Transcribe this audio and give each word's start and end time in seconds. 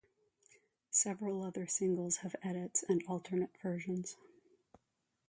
Several 0.89 1.43
other 1.43 1.67
singles 1.67 2.17
have 2.21 2.35
edits 2.41 2.81
and 2.81 3.03
alternate 3.07 3.55
versions. 3.61 4.17